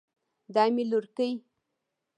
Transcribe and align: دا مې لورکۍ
دا 0.53 0.63
مې 0.73 0.83
لورکۍ 0.91 1.31